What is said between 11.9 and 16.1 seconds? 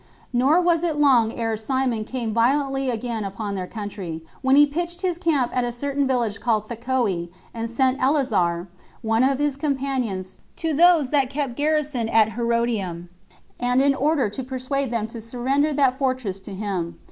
at Herodium, and in order to persuade them to surrender that